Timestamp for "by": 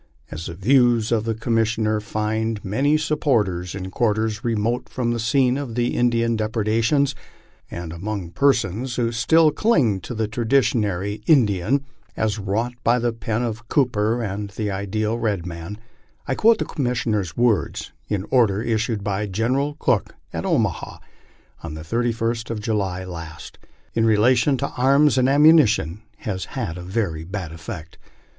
12.83-12.97, 19.03-19.27